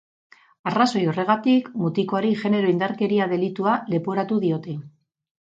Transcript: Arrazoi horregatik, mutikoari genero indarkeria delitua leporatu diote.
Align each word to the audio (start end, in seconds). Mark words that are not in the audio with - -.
Arrazoi 0.69 1.03
horregatik, 1.11 1.67
mutikoari 1.81 2.33
genero 2.41 2.73
indarkeria 2.73 3.29
delitua 3.35 3.77
leporatu 3.97 4.41
diote. 4.49 4.77